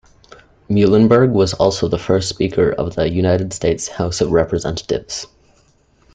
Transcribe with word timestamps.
Muhlenberg 0.67 1.29
was 1.31 1.53
also 1.53 1.87
the 1.87 1.99
first 1.99 2.27
Speaker 2.27 2.71
of 2.71 2.95
the 2.95 3.07
United 3.07 3.53
States 3.53 3.87
House 3.87 4.19
of 4.19 4.31
Representatives. 4.31 5.27